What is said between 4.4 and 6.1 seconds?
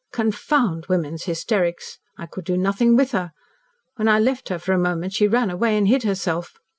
her for a moment she ran away and hid